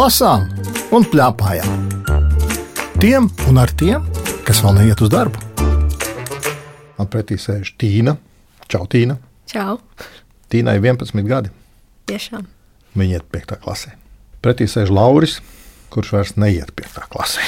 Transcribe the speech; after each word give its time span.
lasām 0.00 0.46
un 0.96 1.04
plēpājām. 1.04 1.88
Tiem 3.02 3.26
un 3.50 3.58
ar 3.60 3.72
tiem, 3.76 4.06
kas 4.46 4.62
vēl 4.64 4.78
neiet 4.78 5.00
uz 5.04 5.10
darbu. 5.12 5.40
Man 6.96 7.08
pretī 7.12 7.36
sēž 7.40 7.74
Tīna. 7.80 8.14
Čau, 8.70 8.86
Tīna. 8.88 9.18
Čau! 9.50 9.76
Tīnai 10.52 10.78
11 10.80 11.20
gadi. 11.28 11.52
Tiešām. 12.08 12.46
Viņa 12.96 13.18
iet 13.18 13.28
5. 13.34 13.58
klasē. 13.60 13.92
Pretī 14.40 14.70
sēž 14.70 14.92
Lauris, 14.94 15.36
kurš 15.92 16.14
vairs 16.16 16.32
neiet 16.40 16.72
5. 16.80 17.04
klasē. 17.12 17.44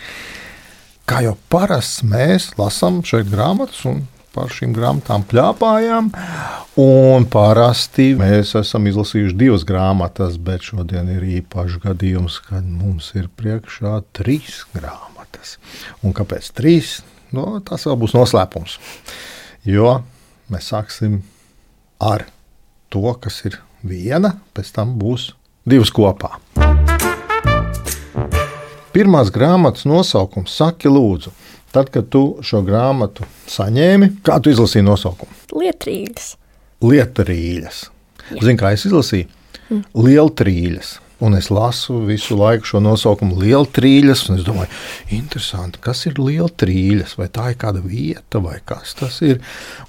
Kā 1.08 1.22
jau 1.24 1.38
parasts, 1.52 2.02
mēs 2.04 2.50
lasām 2.60 3.00
šeit 3.06 3.32
grāmatas 3.32 3.80
un 3.88 4.04
par 4.34 4.50
šīm 4.52 4.74
grāmatām 4.76 5.24
plāpājām. 5.30 6.10
Un 6.80 7.26
parasti 7.30 8.12
mēs 8.18 8.54
esam 8.60 8.86
izlasījuši 8.90 9.38
divas 9.38 9.66
grāmatas, 9.68 10.38
bet 10.40 10.68
šodien 10.70 11.10
ir 11.12 11.26
īpašs 11.40 11.80
gadījums, 11.82 12.38
kad 12.46 12.66
mums 12.66 13.10
ir 13.18 13.28
priekšā 13.36 13.98
trīs 14.16 14.62
grāmatas. 14.76 15.58
Un 16.04 16.14
kāpēc 16.16 16.52
trīs? 16.56 17.00
No, 17.34 17.58
tas 17.66 17.86
vēl 17.86 17.98
būs 18.00 18.16
noslēpums. 18.16 18.78
Jo 19.66 20.00
mēs 20.50 20.70
sāksim 20.72 21.20
ar 22.02 22.26
to, 22.90 23.06
kas 23.22 23.42
ir 23.46 23.60
viena, 23.86 24.34
pēc 24.56 24.72
tam 24.74 24.96
būs 24.98 25.30
divas 25.68 25.92
kopā. 25.94 26.36
Pirmās 28.90 29.30
grāmatas 29.30 29.84
nosaukums 29.86 30.56
Saki, 30.58 30.90
lūdzu, 30.90 31.30
tad, 31.74 31.90
kad 31.94 32.08
tu 32.12 32.24
šo 32.46 32.62
grāmatu 32.66 33.26
saņēmi, 33.50 34.12
kā 34.26 34.40
tu 34.42 34.52
izlasīji 34.52 34.86
nosaukumu? 34.86 35.38
Lietrīgas. 35.60 36.34
Lietarīļas. 36.84 37.84
Zini, 38.38 38.56
kā 38.60 38.72
es 38.76 38.86
izlasīju? 38.88 39.28
Mm. 39.70 39.86
Lieltrīļas. 39.94 40.98
Un 41.20 41.36
es 41.36 41.50
lasu 41.52 41.98
visu 42.08 42.36
laiku 42.38 42.64
šo 42.64 42.80
nosaukumu 42.80 43.36
Liela 43.42 43.68
trīļas. 43.68 44.22
Es 44.38 44.44
domāju, 44.46 44.70
interesanti, 45.12 45.80
kas 45.84 46.06
ir 46.08 46.16
liela 46.16 46.48
trīļas, 46.48 47.18
vai 47.20 47.28
tā 47.28 47.50
ir 47.52 47.58
kāda 47.60 47.82
vieta, 47.84 48.40
vai 48.40 48.56
kas 48.64 48.96
tas 48.96 49.20
ir. 49.26 49.42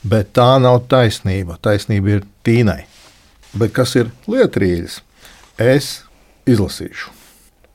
Bet 0.03 0.33
tā 0.35 0.49
nav 0.59 0.81
taisnība. 0.91 1.55
Taisnība 1.63 2.17
ir 2.17 2.27
tīnai. 2.43 2.81
Bet 3.55 3.71
kas 3.77 3.95
ir 3.95 4.11
lietrīļas? 4.27 4.99
Es 5.61 6.01
izlasīšu. 6.49 7.15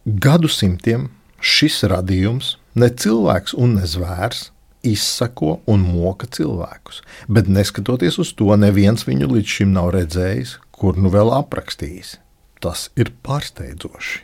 Gadsimtiem 0.04 1.08
šis 1.40 1.80
radījums, 1.88 2.56
ne 2.76 2.90
cilvēks 2.92 3.56
un 3.58 3.78
ne 3.80 3.88
zvērs, 3.88 4.50
izsako 4.86 5.58
un 5.66 5.82
moka 5.88 6.28
cilvēkus. 6.30 7.02
Bet 7.28 7.50
neskatoties 7.50 8.20
uz 8.22 8.32
to, 8.38 8.52
neviens 8.60 9.06
viņu 9.08 9.32
līdz 9.32 9.56
šim 9.58 9.74
nav 9.74 9.90
redzējis, 9.96 10.56
kur 10.76 10.98
nu 11.00 11.10
vēl 11.12 11.32
aprakstījis. 11.40 12.16
Tas 12.62 12.88
ir 12.96 13.12
pārsteidzoši. 13.26 14.22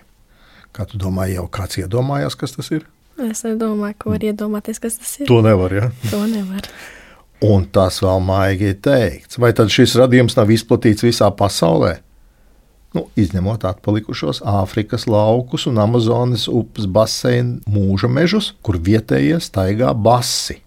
Kā 0.73 0.87
tu 0.89 1.01
domā, 1.01 1.27
jau 1.29 1.45
kāds 1.53 1.81
iedomājās, 1.83 2.37
kas 2.39 2.57
tas 2.57 2.71
ir? 2.73 2.87
Es 3.21 3.43
nedomāju, 3.45 3.99
ko 4.01 4.15
var 4.15 4.25
iedomāties, 4.25 4.81
kas 4.81 4.97
tas 5.01 5.11
ir. 5.21 5.29
To 5.29 5.43
nevar, 5.45 5.75
ja? 5.77 5.91
To 6.11 6.23
nevar. 6.25 6.69
Un 7.45 7.67
tas 7.75 7.99
vēl 8.01 8.23
maigi 8.25 8.71
ir 8.71 8.79
teikts. 8.81 9.39
Vai 9.43 9.51
tad 9.57 9.73
šis 9.73 9.97
radījums 9.99 10.39
nav 10.39 10.51
izplatīts 10.55 11.05
visā 11.05 11.29
pasaulē? 11.37 11.99
Nu, 12.93 13.07
izņemot 13.17 13.65
atpalikušos 13.65 14.43
Āfrikas 14.45 15.07
laukus 15.09 15.65
un 15.71 15.81
Amazonas 15.81 16.45
upes 16.51 16.85
baseinu 16.85 17.63
mūža 17.65 18.11
mežus, 18.13 18.51
kur 18.61 18.77
vietējie 18.77 19.39
staigā 19.41 19.95
basi. 19.97 20.59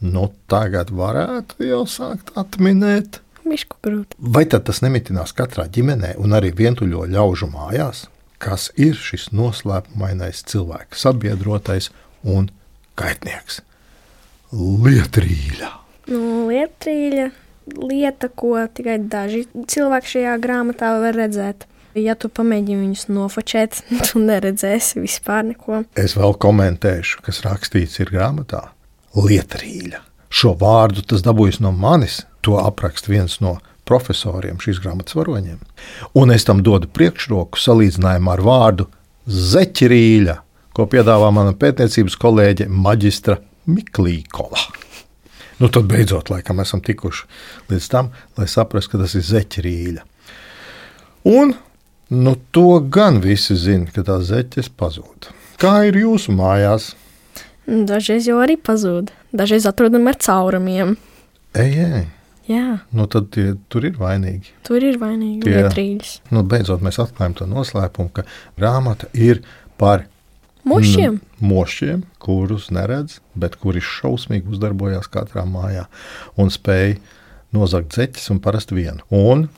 Nu, 0.00 0.30
tagad 0.48 0.90
varētu 0.96 1.68
jau 1.68 1.82
sākt 1.86 2.32
atminēt. 2.40 3.20
Vai 3.42 4.44
tad 4.48 4.64
tas 4.68 4.80
nemitinās 4.80 5.34
katrā 5.36 5.66
ģimenē 5.68 6.14
un 6.22 6.32
arī 6.38 6.54
vientuļo 6.56 7.04
ļaužu 7.12 7.50
mājās? 7.52 8.06
Kas 8.42 8.70
ir 8.80 8.96
šis 8.98 9.28
noslēpumainais 9.36 10.40
cilvēks, 10.48 11.04
sabiedrotais 11.04 11.90
un 12.24 12.48
kaitnieks? 12.98 13.60
Lietrīļa. 14.56 15.70
Nu, 16.10 16.48
lietrīļa 16.48 17.28
lieta, 17.66 18.28
ko 18.28 18.56
tikai 18.74 18.98
daži 19.12 19.44
cilvēki 19.52 20.16
šajā 20.16 20.36
grāmatā 20.42 20.94
var 21.02 21.18
redzēt. 21.18 21.66
Ja 21.98 22.14
tu 22.16 22.30
pamēģini 22.32 22.86
viņus 22.86 23.08
nofočēt, 23.12 23.82
tu 24.06 24.22
neredzēsi 24.22 25.02
vispār 25.02 25.44
neko. 25.50 25.82
Es 26.00 26.16
vēl 26.16 26.36
komentēšu, 26.40 27.20
kas 27.26 27.42
rakstīts 27.46 28.00
ir 28.00 28.12
grāmatā. 28.14 28.70
Lietrīļa. 29.18 30.00
Šo 30.32 30.54
vārdu 30.56 31.04
tas 31.04 31.24
dabūjis 31.24 31.60
no 31.60 31.74
manis. 31.76 32.22
To 32.42 32.56
apraksta 32.58 33.12
viens 33.12 33.36
no 33.44 33.58
profesoriem 33.86 34.56
šīs 34.62 34.80
grāmatas 34.82 35.16
varoņiem. 35.18 35.60
Un 36.18 36.32
es 36.34 36.46
tam 36.48 36.62
dodu 36.64 36.88
priekšroku 36.90 37.60
salīdzinājumā 37.60 38.38
ar 38.38 38.44
vārdu 38.46 38.88
zeķirīļa, 39.28 40.38
ko 40.72 40.88
piedāvā 40.90 41.28
mana 41.34 41.52
pētniecības 41.54 42.16
kolēģe 42.18 42.70
Maģistra 42.72 43.36
Miklīkova. 43.68 44.81
Nu, 45.62 45.68
tad 45.70 45.86
beidzot, 45.86 46.30
laikam, 46.32 46.58
esam 46.64 46.80
tikuši 46.82 47.26
līdz 47.70 47.86
tam, 47.92 48.08
lai 48.38 48.48
saprastu, 48.50 48.96
ka 48.96 49.02
tas 49.04 49.14
ir 49.14 49.22
zeķerīļa. 49.28 50.02
Un 51.30 51.52
nu, 52.10 52.32
to 52.50 52.80
gan 52.92 53.20
visi 53.22 53.54
zina, 53.56 53.86
ka 53.94 54.02
tā 54.08 54.16
zeķes 54.26 54.72
pazūd. 54.74 55.30
Kā 55.62 55.76
ir 55.86 56.00
jūsu 56.02 56.34
mājās? 56.34 56.90
Dažreiz 57.70 58.26
jau 58.26 58.40
arī 58.42 58.56
pazūd. 58.58 59.12
Dažreiz 59.32 59.68
atrodam 59.70 60.10
ar 60.10 60.18
caurumiem. 60.18 60.96
Ej, 61.54 61.78
ej. 61.86 62.02
Jā, 62.50 62.80
Nu, 62.90 63.06
tad 63.06 63.28
tie, 63.30 63.52
tur 63.70 63.84
ir 63.86 63.94
vainīgi. 63.94 64.50
tur 64.66 64.82
ir 64.82 64.96
vainīgi 64.98 65.44
Tie- 65.46 65.52
lietrīļas. 65.62 66.16
Nu, 66.34 66.42
beidzot, 66.42 66.82
mēs 66.82 66.98
atklājam 66.98 67.36
to 67.38 67.46
noslēpumu, 67.46 68.10
ka 68.12 68.24
grāmata 68.58 69.06
ir 69.14 69.44
par 69.78 70.08
Mušiem? 70.64 71.18
Mm, 71.18 71.48
mošiem, 71.48 72.04
kurus 72.22 72.68
neredz, 72.74 73.18
bet 73.34 73.56
kuri 73.58 73.82
šausmīgi 73.82 74.52
uzdarbojās 74.54 75.08
katrā 75.10 75.42
mājā 75.48 75.88
un 76.38 76.52
spēja 76.54 77.00
nozagt 77.52 77.96
zeķes 77.96 78.30
un 78.32 78.40
parasti 78.42 78.76
vienu. 78.78 79.02
Un, 79.10 79.48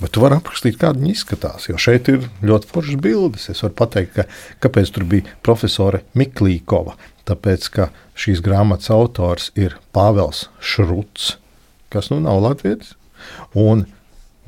bet 0.00 0.14
tu 0.14 0.22
vari 0.24 0.38
aprakstīt, 0.40 0.78
kāda 0.80 1.02
viņa 1.02 1.12
izskatās, 1.12 1.68
jo 1.68 1.76
šeit 1.80 2.08
ir 2.10 2.24
ļoti 2.42 2.70
foršas 2.70 3.00
bildes. 3.04 3.48
Es 3.52 3.62
varu 3.64 3.76
pateikt, 3.78 4.16
ka, 4.16 4.26
kāpēc 4.64 4.94
tur 4.94 5.06
bija 5.10 5.36
profesore 5.44 6.02
Miklīkova. 6.18 6.96
Tāpēc, 7.28 7.68
ka 7.76 7.90
šīs 8.18 8.42
grāmatas 8.42 8.90
autors 8.90 9.50
ir 9.54 9.76
Pāvils 9.94 10.48
Šruts, 10.58 11.36
kas 11.92 12.08
nu 12.10 12.22
nav 12.24 12.40
latvietis, 12.42 12.96
un 13.54 13.84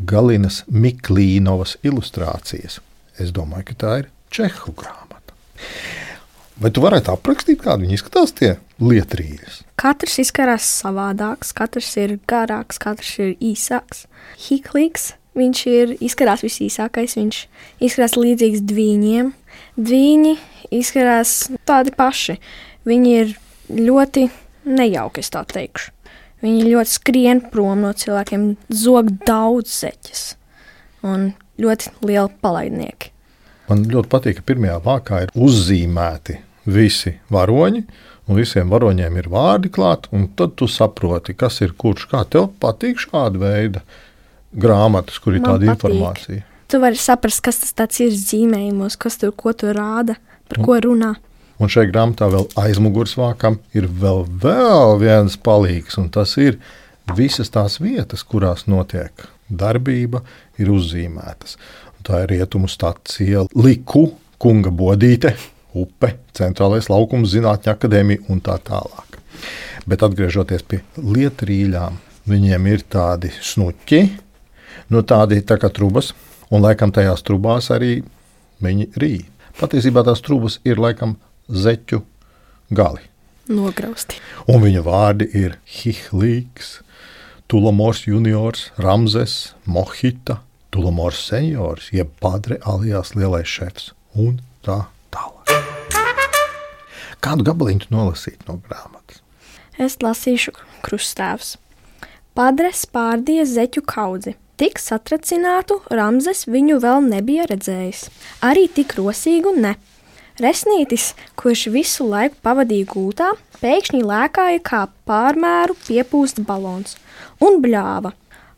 Galinas 0.00 0.64
Miklīnovas 0.66 1.76
ilustrācijas. 1.86 2.80
Es 3.20 3.30
domāju, 3.30 3.70
ka 3.70 3.78
tā 3.84 3.98
ir 4.02 4.10
Čehu 4.34 4.74
grāmata. 4.74 5.13
Vai 6.54 6.70
tu 6.70 6.84
varētu 6.84 7.10
aprakstīt, 7.10 7.58
kāda 7.64 7.82
viņa 7.82 7.96
izskatās, 7.96 8.32
tie 8.38 8.52
lietrīļas? 8.78 9.62
Katrs 9.80 10.20
izskatās 10.22 10.68
savādāks, 10.82 11.50
katrs 11.56 11.88
ir 11.98 12.14
garāks, 12.30 12.78
katrs 12.82 13.10
ir 13.18 13.32
īsāks. 13.42 14.04
Hiklīgs, 14.46 15.08
viņš 15.34 15.62
ir 15.72 15.96
izskatās 15.98 16.44
visīsākais, 16.46 17.16
viņš 17.18 17.40
izskatās 17.82 18.14
līdzīgs 18.20 18.62
dviņiem. 18.70 19.32
Dviņi 19.74 20.36
izskatās 20.78 21.34
tādi 21.66 21.94
paši. 21.98 22.38
Viņi 22.86 23.16
ir 23.18 23.34
ļoti 23.74 24.28
nejauki, 24.70 25.24
es 25.24 25.34
tā 25.34 25.42
teikšu. 25.50 25.90
Viņi 26.44 26.68
ļoti 26.68 26.92
skrien 26.92 27.40
prom 27.50 27.82
no 27.82 27.90
cilvēkiem, 27.96 28.52
zog 28.68 29.10
daudz 29.24 29.80
zeķes 29.80 30.24
un 31.08 31.32
ļoti 31.60 31.94
lieli 32.04 32.30
palaidnieki. 32.44 33.13
Man 33.68 33.84
ļoti 33.88 34.10
patīk, 34.12 34.40
ka 34.40 34.48
pirmajā 34.52 34.80
vākā 34.84 35.22
ir 35.24 35.32
uzzīmēti 35.34 36.36
visi 36.68 37.14
varoņi, 37.32 37.84
un 38.28 38.38
visiem 38.38 38.72
varoņiem 38.72 39.20
ir 39.20 39.28
vārdi 39.32 39.70
klāt, 39.72 40.08
un 40.12 40.26
tad 40.36 40.56
tu 40.60 40.68
saproti, 40.70 41.36
kas 41.36 41.60
ir 41.64 41.74
kurš. 41.76 42.08
Kā 42.12 42.24
tev 42.28 42.50
patīk 42.60 43.00
šāda 43.00 43.40
veida 43.40 43.84
grāmatas, 44.52 45.20
kur 45.20 45.36
ir 45.36 45.42
Man 45.42 45.54
tāda 45.54 45.72
patīk. 45.72 45.76
informācija? 45.76 46.44
Tu 46.68 46.80
vari 46.80 46.98
saprast, 46.98 47.42
kas 47.44 47.60
tas 47.76 48.00
ir 48.00 48.14
zīmējumos, 48.16 48.96
kas 49.00 49.20
tur 49.20 49.34
ko 49.36 49.52
tur 49.52 49.76
rāda, 49.76 50.16
par 50.48 50.64
ko 50.64 50.78
runā. 50.80 51.14
Un 51.62 51.70
šai 51.70 51.84
grāmatā 51.86 52.26
vēl 52.32 52.48
aizmugures 52.58 53.14
vākam 53.14 53.60
ir 53.76 53.86
vēl, 53.86 54.24
vēl 54.42 54.98
viens 54.98 55.36
palīgs, 55.38 55.98
un 56.00 56.08
tas 56.10 56.34
ir 56.40 56.58
visas 57.14 57.52
tās 57.54 57.78
vietas, 57.78 58.24
kurās 58.26 58.66
notiek 58.66 59.28
darbība, 59.48 60.24
ir 60.58 60.72
uzzīmētas. 60.72 61.58
Tā 62.04 62.24
ir 62.24 62.34
rietumu 62.34 62.68
stācija, 62.68 63.46
liku, 63.56 64.10
kunga 64.40 64.68
bodīte, 64.74 65.34
upe, 65.72 66.10
centrālais 66.36 66.90
laukums, 66.92 67.30
zinātņu 67.32 67.72
akadēmija 67.72 68.26
un 68.32 68.42
tā 68.44 68.58
tālāk. 68.66 69.16
Bet 69.88 70.04
atgriežoties 70.04 70.66
pie 70.68 70.82
lietrīļām, 71.00 71.96
viņiem 72.28 72.68
ir 72.72 72.84
tādi 72.92 73.32
snuķi, 73.40 74.02
nu 74.92 75.02
tādi 75.04 75.40
tā 75.48 75.56
kā 75.60 75.72
trubas, 75.72 76.12
un 76.52 76.64
laikam 76.64 76.92
tajās 76.92 77.24
trubās 77.24 77.70
arī 77.72 77.98
viņi 78.64 78.90
rīd. 79.00 79.30
Patiesībā 79.54 80.02
tās 80.04 80.20
trubas 80.24 80.58
ir 80.66 80.80
laikam 80.82 81.16
zeķu 81.48 82.02
gali. 82.74 83.04
Nograusti. 83.48 84.18
Un 84.48 84.62
viņa 84.64 84.82
vārdi 84.84 85.28
ir 85.36 85.58
Hihlīgs, 85.68 86.80
Tulamors 87.48 88.06
juniors, 88.08 88.70
Ramzes, 88.80 89.54
Mohita, 89.68 90.40
Tulamors 90.74 91.20
seniors, 91.28 91.92
jeb 91.94 92.08
padre 92.18 92.56
alijās 92.66 93.12
lielais 93.14 93.46
šefs 93.46 93.92
un 94.18 94.40
tā 94.66 94.80
tālāk. 95.14 95.52
Kādu 97.22 97.46
gabaliņu 97.46 97.92
nolasīt 97.94 98.42
no 98.48 98.56
grāmatas? 98.64 99.20
Es 99.78 100.00
lasīšu 100.02 100.56
krustāvus. 100.82 101.52
Padres 102.34 102.82
pārdīja 102.90 103.44
zeķu 103.46 103.84
kaudzi. 103.86 104.34
Tik 104.58 104.82
satracinātu 104.82 105.78
Ramzes 105.94 106.48
viņu 106.50 106.80
vēl 106.82 107.06
nebija 107.06 107.46
redzējis. 107.50 108.08
Arī 108.42 108.66
tik 108.66 108.96
rosīgu 108.98 109.54
ne. 109.54 109.76
Resnītis, 110.42 111.12
kurš 111.38 111.68
visu 111.70 112.08
laiku 112.10 112.40
pavadīja 112.42 112.90
gultā, 112.90 113.30
pēkšņi 113.62 114.02
lēkāja 114.02 114.62
kā 114.66 114.82
pārmēru 115.06 115.78
piepūsts 115.86 116.42
balons 116.42 116.98
un 117.38 117.62
bļāva. 117.62 118.10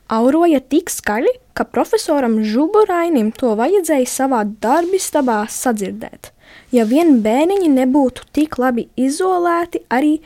Auroja 0.07 0.61
tik 0.63 0.91
skaļi, 0.93 1.33
ka 1.57 1.65
profesoram 1.67 2.39
Žuburainim 2.47 3.33
to 3.35 3.57
vajadzēja 3.59 4.07
savā 4.07 4.45
darbistabā 4.63 5.41
sadzirdēt. 5.51 6.31
Ja 6.71 6.85
vien 6.87 7.19
bērniņi 7.25 7.71
nebūtu 7.75 8.29
tik 8.37 8.59
labi 8.63 8.87
izolēti 8.95 9.83
arī 9.91 10.21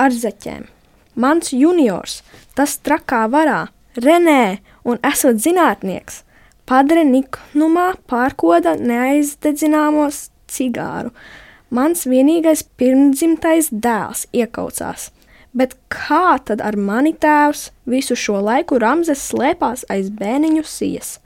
ar 0.00 0.10
zeķēm. 0.10 0.66
Mans 1.14 1.52
juniors, 1.54 2.22
tas 2.58 2.78
trakā 2.82 3.26
varā, 3.30 3.68
Renē, 4.00 4.58
un 4.86 4.98
esot 5.06 5.38
zinātnieks, 5.42 6.22
padre 6.66 7.02
niknumā 7.06 7.92
pārkoda 8.10 8.76
neaizdedzināmos 8.78 10.28
cigāru. 10.50 11.10
Mans 11.70 12.06
vienīgais 12.10 12.64
pirmdzimtais 12.78 13.70
dēls 13.70 14.26
iekaucās. 14.34 15.10
Bet 15.52 15.74
kā 15.90 16.38
tad 16.46 16.60
ar 16.62 16.76
mani 16.78 17.12
tēvs 17.18 17.70
visu 17.90 18.14
šo 18.14 18.38
laiku 18.44 18.78
Ramzes 18.78 19.22
slēpās 19.32 19.82
aiz 19.90 20.10
bēniņu 20.14 20.62
sijas? 20.66 21.18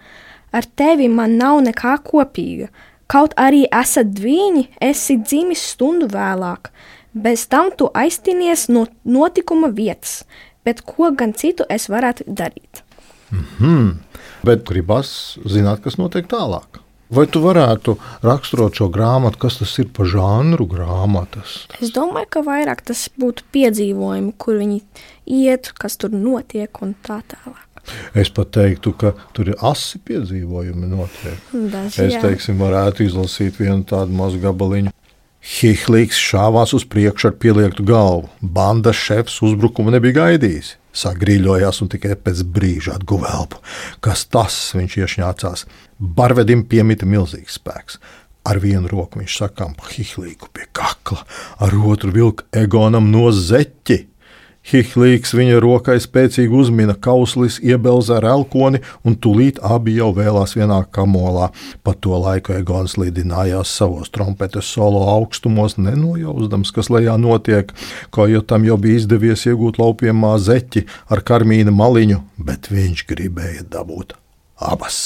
Ar 0.54 0.64
tevi 0.78 1.10
man 1.12 1.36
nav 1.36 1.60
nekā 1.66 1.98
kopīga. 2.06 2.70
Kaut 3.10 3.34
arī 3.36 3.66
esat 3.68 4.14
dviņi, 4.16 4.68
esi 4.80 5.18
dzimis 5.20 5.64
stundu 5.74 6.08
vēlāk. 6.08 6.70
Bez 7.14 7.44
tam 7.52 7.68
tu 7.76 7.90
aiztinies 7.94 8.68
no 8.72 8.86
notikuma 9.04 9.68
vietas, 9.68 10.22
bet 10.64 10.80
ko 10.88 11.12
gan 11.12 11.34
citu 11.36 11.66
es 11.68 11.86
varētu 11.92 12.24
darīt? 12.26 12.82
Mm 13.30 13.44
-hmm. 13.58 13.92
Bet 14.44 14.64
gribas 14.64 15.38
zināt, 15.44 15.80
kas 15.82 15.96
notiek 15.98 16.26
tālāk. 16.26 16.83
Vai 17.14 17.26
tu 17.30 17.42
varētu 17.44 17.94
raksturot 18.24 18.78
šo 18.78 18.88
grāmatu, 18.92 19.38
kas 19.44 19.60
tas 19.60 19.74
ir 19.78 19.90
par 19.94 20.08
žanru 20.10 20.66
grāmatas? 20.70 21.60
Es 21.78 21.92
domāju, 21.94 22.30
ka 22.36 22.42
vairāk 22.46 22.82
tas 22.88 23.06
būtu 23.20 23.46
piedzīvojumi, 23.54 24.32
kur 24.38 24.58
viņi 24.58 24.80
iet, 25.42 25.70
kas 25.78 25.98
tur 26.00 26.14
notiek 26.16 26.82
un 26.82 26.96
tā 27.06 27.20
tālāk. 27.30 27.62
Es 28.16 28.30
pat 28.32 28.50
teiktu, 28.56 28.94
ka 28.96 29.12
tur 29.36 29.52
ir 29.52 29.60
asi 29.62 30.00
piedzīvojumi. 30.08 30.88
Notiek. 30.90 31.50
Das, 31.72 31.98
es 32.00 32.16
teiksim, 32.22 32.58
varētu 32.62 33.04
izlasīt 33.06 33.60
vienu 33.60 33.84
tādu 33.88 34.16
mazu 34.16 34.40
gabaliņu. 34.42 34.94
Hihlīgs 35.44 36.16
šāvās 36.16 36.72
uz 36.76 36.86
priekšu 36.88 37.28
ar 37.30 37.36
pieliektu 37.36 37.84
galvu. 37.84 38.30
Bandas 38.40 38.96
šefs 38.96 39.42
uzbrukumu 39.44 39.92
nebija 39.92 40.22
gaidījis. 40.22 40.78
Sagrīļojās 40.94 41.80
un 41.82 41.90
tikai 41.92 42.14
pēc 42.22 42.44
brīža 42.54 42.98
atguva 42.98 43.32
elpu. 43.34 43.60
Kas 44.04 44.26
tas? 44.30 44.56
Viņš 44.78 44.98
iešņācās. 45.02 45.66
Barvedim 45.98 46.64
piemita 46.70 47.08
milzīgs 47.08 47.58
spēks. 47.58 47.98
Ar 48.44 48.60
vienu 48.60 48.90
roku 48.90 49.22
viņš 49.22 49.38
sakām 49.40 49.72
hihlīgu 49.88 50.50
pie 50.52 50.66
kakla, 50.76 51.22
ar 51.64 51.72
otru 51.80 52.12
vilku 52.12 52.44
egonam 52.52 53.08
no 53.12 53.30
zeķi. 53.32 54.02
Hihlīgs 54.64 55.34
viņa 55.36 55.58
rokai 55.60 55.98
spēcīgi 56.00 56.56
uzmina 56.56 56.94
kauslis, 56.96 57.58
iebelza 57.60 58.16
ar 58.16 58.24
elkoni, 58.30 58.80
un 59.04 59.18
tūlīt 59.20 59.58
abi 59.60 59.98
jau 59.98 60.08
vēlās 60.16 60.56
vienā 60.56 60.78
kamolā. 60.94 61.50
Pa 61.84 61.92
to 61.92 62.16
laiku 62.16 62.56
Egons 62.56 62.96
lidinājās 62.96 63.74
savos 63.76 64.08
trompetes 64.14 64.70
solo 64.72 65.02
augstumos, 65.12 65.76
nenojausdams, 65.76 66.72
kas 66.72 66.88
lejā 66.88 67.18
notiek, 67.20 67.76
ko 68.08 68.24
jau 68.30 68.40
tam 68.40 68.64
jau 68.64 68.78
bija 68.80 69.02
izdevies 69.02 69.44
iegūt 69.50 69.82
laupiem 69.82 70.16
māzeķi 70.24 70.86
ar 71.12 71.20
karmīna 71.20 71.74
maliņu, 71.74 72.22
bet 72.40 72.72
viņš 72.72 73.04
gribēja 73.12 73.68
dabūt 73.68 74.16
abas. 74.64 74.98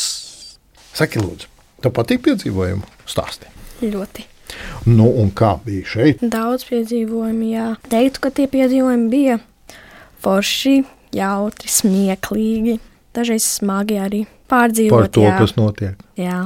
Saki, 0.95 1.19
lūdzu, 1.19 1.51
tev 1.83 1.99
patīk 1.99 2.23
piedzīvojumu 2.31 2.87
stāstīt? 3.11 3.51
Ļoti. 3.83 4.25
Nu, 4.89 5.11
un 5.21 5.29
kā 5.35 5.57
bija 5.65 5.85
šeit? 5.87 6.23
Daudz 6.23 6.65
piedzīvojumu, 6.71 7.51
jā. 7.53 7.69
Teiktu, 7.91 8.23
ka 8.25 8.31
tie 8.35 8.47
piedzīvojumi 8.51 9.11
bija 9.13 9.39
forši, 10.25 10.83
jautri, 11.15 11.71
smieklīgi, 11.73 12.79
dažreiz 13.17 13.47
smagi 13.59 13.99
arī 14.03 14.25
pārdzīvot. 14.51 14.95
Par 14.95 15.13
to, 15.15 15.25
jā. 15.27 15.37
kas 15.41 15.55
notiek. 15.59 16.03
Jā. 16.19 16.41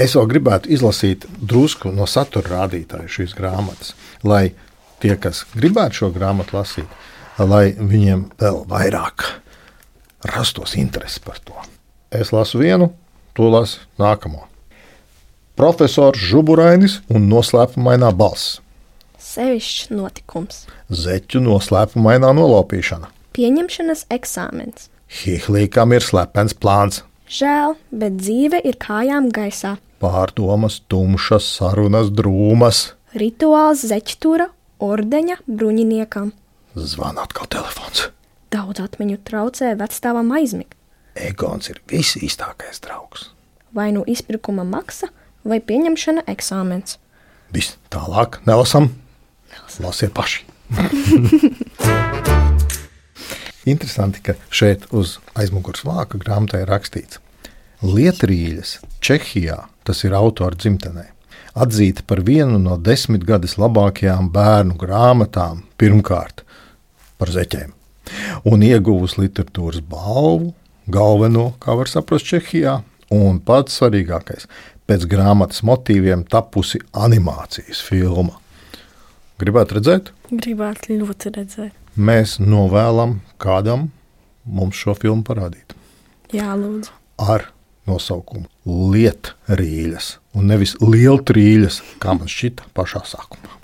Es 0.00 0.16
vēl 0.16 0.28
gribētu 0.30 0.70
izlasīt 0.72 1.26
drusku 1.40 1.92
no 1.92 2.06
satura 2.08 2.62
rādītāja 2.62 3.10
šīs 3.10 3.34
grāmatas, 3.36 3.94
lai 4.24 4.54
tie, 5.02 5.14
kas 5.20 5.44
gribētu 5.56 6.02
šo 6.02 6.12
grāmatu 6.14 6.56
lasīt, 6.56 7.00
lai 7.40 7.70
viņiem 7.76 8.30
vēl 8.40 8.62
vairāk 8.70 9.26
rastos 10.32 10.76
interesi 10.80 11.20
par 11.24 11.40
to. 11.44 11.56
Es 12.12 12.32
lasu 12.32 12.60
vienu, 12.60 12.92
to 13.36 13.52
lasu 13.52 13.84
nākamo 14.00 14.50
profesors 15.60 16.16
Žuburainis 16.16 17.00
un 17.12 17.28
noslēpumainā 17.28 18.10
balss. 18.16 18.60
Sevišķs 19.20 19.90
notikums. 19.92 20.64
Zeķu 20.88 21.42
noslēpumainā 21.44 22.30
nolaupīšana. 22.36 23.10
Pieņemšanas 23.36 24.06
eksāmens. 24.10 24.88
Hihlīkam 25.20 25.92
ir 25.92 26.04
slepens 26.04 26.54
plāns. 26.56 27.02
Žēl, 27.30 27.76
bet 27.94 28.16
dzīve 28.18 28.58
ir 28.66 28.78
kājām 28.80 29.28
gaisā. 29.34 29.76
Pārdomas, 30.00 30.80
tumšas, 30.90 31.46
sarunas, 31.58 32.08
drūmas. 32.16 32.94
Rituāls 33.14 33.84
zeķtura 33.90 34.48
ordeņa 34.80 35.36
bruņiniekam. 35.46 36.32
Zvana 36.74 37.26
atkal 37.26 37.50
telefons. 37.52 38.08
Daudz 38.50 38.80
atmiņu 38.82 39.20
traucē 39.26 39.74
vecstāvam 39.78 40.32
aizmigt. 40.34 40.74
Egons 41.18 41.68
ir 41.70 41.82
visīstākais 41.90 42.80
draugs. 42.82 43.28
Vai 43.74 43.90
nu 43.94 44.02
izpirkuma 44.08 44.64
maksa, 44.66 45.10
vai 45.44 45.60
pieņemšana 45.60 46.24
eksāmens. 46.30 46.96
Viss 47.54 47.76
tālāk 47.92 48.40
nelasam. 48.46 48.88
Lasiet 49.80 50.12
paši. 50.14 50.44
Interesanti, 53.70 54.22
ka 54.24 54.34
šeit 54.50 54.86
uz 54.96 55.18
aizmugures 55.38 55.84
vāka 55.84 56.18
grāmatā 56.20 56.62
ir 56.62 56.70
rakstīts, 56.70 57.20
Lietrīļas, 57.80 58.78
Čehijā, 59.00 59.56
tas 59.88 60.04
ir 60.04 60.12
autora 60.16 60.56
dzimtenē, 60.56 61.06
atzīta 61.56 62.04
par 62.08 62.20
vienu 62.24 62.58
no 62.60 62.76
desmit 62.76 63.24
gadus 63.28 63.56
labākajām 63.60 64.28
bērnu 64.32 64.76
grāmatām, 64.80 65.62
pirmkārt 65.80 66.44
par 67.20 67.32
zeķiem, 67.32 67.72
un 68.48 68.64
ieguvusi 68.64 69.22
literatūras 69.22 69.80
balvu, 69.80 70.52
galveno, 70.92 71.54
kā 71.60 71.76
var 71.78 71.88
saprast, 71.88 72.28
Čehijā, 72.28 72.80
un 73.12 73.40
pats 73.44 73.80
svarīgākais 73.80 74.48
pēc 74.90 75.06
grāmatas 75.10 75.62
motīviem 75.66 76.24
tapusi 76.28 76.80
animācijas 76.92 77.80
filma. 77.86 78.36
Gribētu 79.40 79.78
redzēt? 79.78 80.10
Gribētu 80.28 80.98
ļoti 81.00 81.30
redzēt. 81.32 81.76
Mēs 81.96 82.36
novēlam 82.42 83.20
kādam 83.40 83.86
mums 84.44 84.76
šo 84.76 84.92
filmu 84.98 85.24
parādīt. 85.24 85.72
Jā, 86.34 86.52
lūdzu. 86.60 86.92
Ar 87.24 87.46
nosaukumu 87.88 88.44
Lietrīļas, 88.92 90.10
un 90.36 90.52
nevis 90.52 90.76
Lieltrīļas, 90.84 91.80
kā 92.02 92.12
man 92.18 92.28
šķita 92.28 92.68
pašā 92.76 93.00
sākumā. 93.08 93.56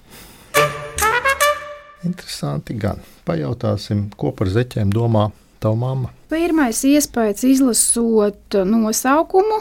Interesanti 2.09 2.77
gan. 2.81 3.03
Pajautāsim, 3.29 4.07
ko 4.17 4.33
par 4.33 4.49
zeķiem 4.55 4.93
domā 4.95 5.29
tava 5.61 5.77
mamma. 5.83 6.13
Pirmais 6.33 6.81
iespējas 6.89 7.45
izlasot 7.51 8.63
nosaukumu 8.65 9.61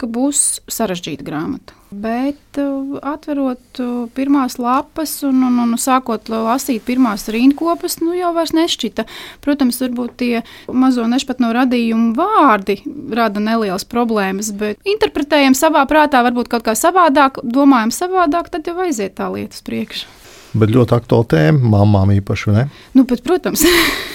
ka 0.00 0.08
būs 0.10 0.62
sarežģīta 0.70 1.24
grāmata. 1.26 1.74
Bet 1.90 2.58
uh, 2.58 2.96
atverot 3.06 3.80
uh, 3.80 3.90
pirmās 4.16 4.58
lapas 4.58 5.12
un, 5.26 5.38
un, 5.46 5.60
un 5.62 5.76
sākot 5.80 6.28
lasīt 6.32 6.82
pirmās 6.86 7.28
rindkopas, 7.32 8.00
nu 8.02 8.16
jau 8.16 8.32
vairs 8.36 8.52
nešķita. 8.56 9.06
Protams, 9.44 9.78
varbūt 9.84 10.16
tie 10.20 10.42
mazo 10.72 11.06
nešpatno 11.08 11.52
radījumu 11.56 12.12
vārdi 12.18 12.80
rada 13.14 13.42
nelielas 13.42 13.86
problēmas, 13.88 14.50
bet 14.58 14.82
interpretējam 14.88 15.54
savā 15.58 15.86
prātā, 15.88 16.24
varbūt 16.26 16.50
kaut 16.52 16.66
kā 16.66 16.76
savādāk, 16.78 17.40
domājam 17.44 17.94
savādāk, 17.94 18.50
tad 18.52 18.66
jau 18.66 18.76
aiziet 18.84 19.16
tā 19.20 19.30
lietas 19.32 19.62
priekšā. 19.66 20.10
Bet 20.56 20.72
ļoti 20.72 20.94
aktuāla 20.96 21.30
tēma, 21.32 21.70
mamām 21.76 22.14
īpaši, 22.16 22.52
ne? 22.54 22.68
Nu, 22.96 23.04
bet, 23.08 23.22
protams, 23.26 23.64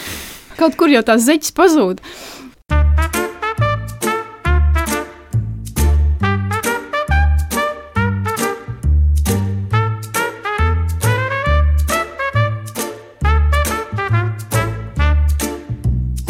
kaut 0.60 0.78
kur 0.80 0.92
jau 0.92 1.04
tās 1.06 1.24
zeķes 1.28 1.54
pazūd. 1.56 2.02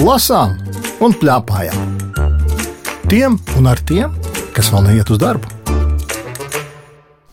Lasām 0.02 0.56
un 1.04 1.14
plēpājām. 1.14 1.98
tiem 3.10 3.38
un 3.58 3.68
ar 3.68 3.80
tiem, 3.86 4.14
kas 4.56 4.72
vēl 4.74 4.88
neiet 4.88 5.10
uz 5.14 5.20
darbu. 5.22 5.46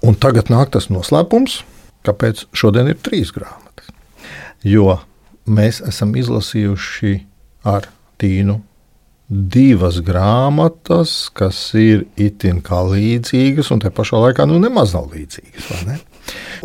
Un 0.04 0.16
tagad 0.20 0.50
nāk 0.52 0.72
tas 0.74 0.88
noslēpums, 0.92 1.62
kāpēc 2.04 2.44
šodien 2.52 2.90
ir 2.90 2.98
trīs 3.00 3.32
grāmatas. 3.32 3.88
Jo 4.62 4.98
mēs 5.46 5.80
esam 5.80 6.14
izlasījuši 6.18 7.14
ar 7.64 7.88
Tīnu 8.18 8.60
divas 9.28 10.00
grāmatas, 10.04 11.30
kas 11.32 11.74
ir 11.78 12.06
itin 12.16 12.60
kā 12.64 12.82
līdzīgas, 12.84 13.70
un 13.72 13.80
te 13.80 13.92
pašā 13.94 14.20
laikā 14.24 14.48
nu, 14.48 14.58
nemaz 14.60 14.96
nav 14.96 15.12
līdzīgas. 15.14 15.86
Ne? 15.86 16.00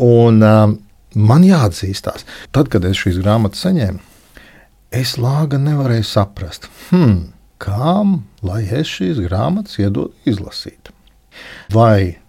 Un, 0.04 0.42
um, 0.42 0.80
man 1.16 1.46
jāatzīstās, 1.48 2.26
tad, 2.52 2.72
kad 2.74 2.84
es 2.88 3.00
šīs 3.00 3.22
grāmatas 3.24 3.64
saņēmu, 3.68 4.13
es 4.94 5.16
lāga 5.22 5.60
nevarēju 5.62 6.06
saprast, 6.08 6.70
hmm, 6.90 7.32
kam 7.62 8.20
lai 8.46 8.64
es 8.68 8.92
šīs 8.92 9.22
grāmatas 9.24 9.80
iedodu 9.82 10.14
izlasīt. 10.30 10.92
Vai 11.74 12.20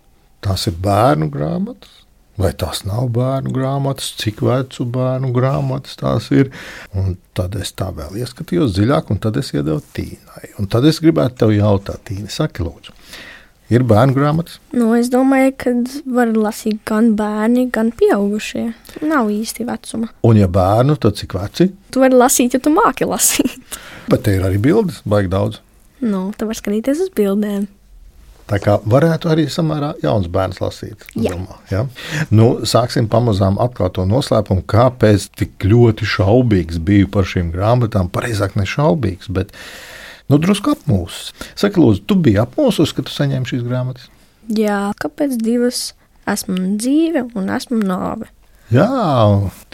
tās 0.44 0.66
ir 0.70 0.78
bērnu 0.80 1.28
grāmatas, 1.32 2.04
vai 2.40 2.50
tās 2.58 2.82
nav 2.86 3.08
bērnu 3.14 3.52
grāmatas, 3.54 4.10
cik 4.20 4.42
vecu 4.46 4.86
bērnu 4.94 5.30
grāmatas 5.34 5.98
tās 6.00 6.30
ir. 6.34 6.50
Un 6.96 7.16
tad 7.36 7.54
es 7.60 7.74
tā 7.76 7.90
vēl 7.94 8.18
ieskatījos 8.24 8.74
dziļāk, 8.76 9.12
un 9.14 9.22
tad 9.22 9.38
es 9.40 9.52
iedevu 9.54 9.82
Tīnai. 9.94 10.54
Un 10.58 10.70
tad 10.70 10.88
es 10.88 11.00
gribētu 11.04 11.44
tev 11.44 11.54
jautāt, 11.54 12.02
Tīna, 12.08 12.32
saki, 12.32 12.66
lūdzu. 12.66 12.96
Ir 13.72 13.84
bērnu 13.88 14.12
grāmatas? 14.12 14.58
Nu, 14.76 14.90
es 14.98 15.08
domāju, 15.12 15.54
ka 15.56 15.70
var 16.12 16.32
lasīt 16.36 16.82
gan 16.88 17.14
bērni, 17.16 17.70
gan 17.72 17.94
pieaugušie. 17.96 18.66
Nav 19.08 19.30
īsti 19.32 19.64
vecuma. 19.68 20.10
Un, 20.26 20.40
ja 20.42 20.48
bērnu, 20.52 20.98
tad 21.00 21.16
cik 21.20 21.36
veci? 21.38 21.70
Tu 21.88 22.02
vari 22.02 22.18
lasīt, 22.18 22.58
ja 22.58 22.60
tu 22.60 22.74
māki 22.74 23.08
lasīt. 23.08 23.54
Bet 24.12 24.26
te 24.26 24.36
ir 24.36 24.44
arī 24.44 24.60
bildes, 24.60 25.00
baigi 25.08 25.32
daudz. 25.32 25.62
Nu, 26.04 26.26
tu 26.36 26.50
vari 26.50 26.60
skatīties 26.60 27.06
uz 27.06 27.10
bildēm. 27.16 27.64
Tā 28.44 28.58
kā 28.60 28.74
varētu 28.84 29.30
arī 29.32 29.46
samērā 29.48 29.94
jauns 30.04 30.28
bērns 30.28 30.60
lasīt. 30.60 31.06
Jā. 31.16 31.32
Domā, 31.32 31.56
ja? 31.70 31.86
nu, 32.28 32.50
sāksim 32.68 33.08
pamazām 33.08 33.56
atklāt 33.62 33.96
to 33.96 34.04
noslēpumu, 34.08 34.66
kāpēc 34.68 35.30
tik 35.40 35.64
ļoti 35.64 36.08
šaubīgs 36.12 36.82
biju 36.84 37.08
par 37.14 37.24
šīm 37.30 37.48
grāmatām. 37.54 38.12
Pareizāk, 38.12 38.58
ne 38.60 38.68
šaubīgs, 38.68 39.32
bet 39.32 39.56
nu, 40.30 40.38
drusku 40.40 40.74
apmūsis. 40.74 41.32
Saki, 41.58 41.80
lūdzu, 41.82 42.04
tu 42.08 42.16
biji 42.20 42.40
apmūsis, 42.44 42.94
ka 42.96 43.04
tu 43.04 43.14
saņēmi 43.14 43.50
šīs 43.50 43.66
grāmatas? 43.66 44.08
Jā, 44.52 44.92
kāpēc 45.00 45.36
divas? 45.40 45.92
Esmu 46.28 46.76
dzīve 46.80 47.26
un 47.36 47.50
esmu 47.52 47.82
nāve. 47.84 48.30
Jā, 48.72 48.88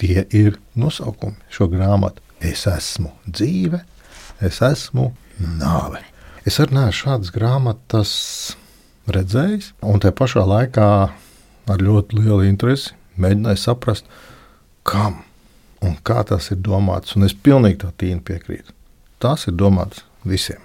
tie 0.00 0.24
ir 0.34 0.58
nosaukumi 0.78 1.38
šo 1.52 1.68
grāmatu. 1.70 2.22
Es 2.42 2.64
esmu 2.66 3.12
dzīve, 3.28 3.82
es 4.42 4.58
esmu 4.64 5.12
nāve. 5.60 6.00
Es 6.48 6.58
arī 6.62 6.78
neesmu 6.78 6.96
šādas 6.96 7.30
grāmatas 7.34 8.12
redzējis, 9.10 9.74
un 9.86 10.02
tajā 10.02 10.16
pašā 10.16 10.42
laikā 10.48 10.88
ar 11.70 11.84
ļoti 11.84 12.18
lielu 12.18 12.48
interesi 12.48 12.96
mēģināju 13.20 13.60
saprast, 13.60 14.08
kam 14.86 15.20
un 15.84 15.96
kā 16.04 16.22
tas 16.28 16.50
ir 16.52 16.60
domāts. 16.64 17.16
Un 17.16 17.28
es 17.28 17.36
pilnīgi 17.36 17.82
tā 17.84 17.92
tīni 18.00 18.22
piekrītu. 18.24 18.74
Tas 19.20 19.46
ir 19.48 19.56
domāts 19.60 20.04
visiem. 20.24 20.60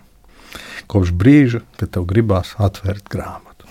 Kopš 0.91 1.11
brīža, 1.17 1.61
kad 1.79 1.93
tev 1.95 2.05
gribās 2.09 2.53
atvērt 2.61 3.09
grāmatu. 3.11 3.67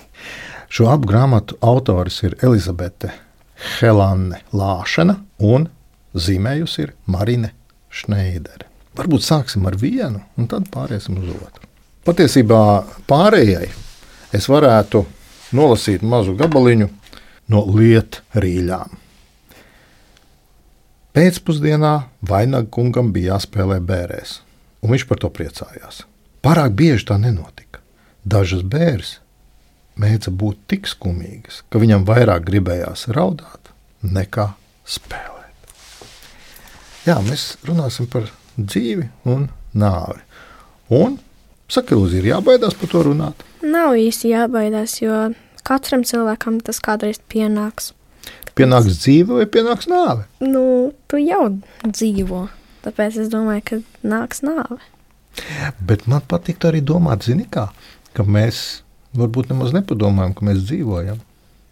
Šo 0.69 0.89
abu 0.91 1.09
grāmatu 1.11 1.59
autors 1.63 2.23
ir 2.27 2.35
Elizabete 2.43 3.13
Helāne 3.79 4.41
Lāšana 4.53 5.21
un 5.47 5.69
zīmējusi 6.15 6.83
ir 6.87 6.95
Marine 7.07 7.53
Šneidere. 7.95 8.67
Varbūt 8.95 9.27
sāksim 9.27 9.67
ar 9.67 9.77
vienu, 9.79 10.21
un 10.39 10.51
tad 10.51 10.69
pāriesim 10.75 11.19
uz 11.23 11.31
otru. 11.35 11.71
Patiesībā 12.07 12.61
pārējai 13.11 13.71
es 14.35 14.47
varētu 14.51 15.05
nolasīt 15.55 16.03
mazu 16.03 16.35
gabaliņu 16.39 16.91
no 17.55 17.63
lietrīļām. 17.75 19.01
Pēcpusdienā 21.15 21.93
vainaga 22.27 22.67
kungam 22.75 23.13
bija 23.15 23.35
jāspēlē 23.35 23.79
bērēs, 23.87 24.41
un 24.85 24.93
viņš 24.93 25.07
par 25.09 25.23
to 25.23 25.33
priecājās. 25.33 26.05
Pārāk 26.45 26.77
bieži 26.77 27.09
tā 27.09 27.17
nenotika. 27.21 27.81
Dažas 28.25 28.63
bērres 28.69 29.19
mēdza 30.01 30.33
būt 30.35 30.67
tik 30.69 30.89
skumīgas, 30.91 31.63
ka 31.71 31.81
viņam 31.81 32.07
vairāk 32.09 32.45
gribējās 32.49 33.09
raudāt 33.17 33.73
nekā 34.05 34.51
spēlēt. 34.85 35.71
Jā, 37.09 37.19
mēs 37.25 37.55
runāsim 37.65 38.09
par 38.11 38.29
dzīvi 38.57 39.09
un 39.29 39.49
nāvi. 39.77 40.21
Un 40.93 41.19
Saka, 41.75 41.97
Lūdzu, 41.97 42.19
ir 42.21 42.29
jābaidās 42.29 42.75
par 42.77 42.91
to 42.93 43.01
runāt. 43.07 43.41
Nav 43.65 43.97
īsti 43.97 44.35
jābaidās, 44.35 44.99
jo 45.01 45.31
katram 45.65 46.05
cilvēkam 46.05 46.59
tas 46.65 46.81
kādreiz 46.85 47.17
pienāks. 47.33 47.95
Pienāks 48.55 49.01
dzīve 49.01 49.41
vai 49.41 49.47
pienāks 49.51 49.89
nāve? 49.91 50.27
Nu, 50.45 50.93
tu 51.09 51.19
jau 51.19 51.49
dzīvo, 51.89 52.45
tāpēc 52.85 53.21
es 53.25 53.31
domāju, 53.33 53.65
ka 53.71 53.81
nāks 54.07 54.45
nāve. 54.47 54.81
Bet 55.83 56.07
man 56.11 56.23
patīk 56.31 56.63
arī 56.69 56.83
domāt, 56.85 57.27
zini, 57.27 57.47
kā, 57.51 57.69
ka 58.15 58.27
mēs 58.27 58.85
varbūt 59.19 59.51
nemaz 59.53 59.75
nepadomājam, 59.75 60.35
ka 60.37 60.47
mēs 60.47 60.67
dzīvojam. 60.69 61.23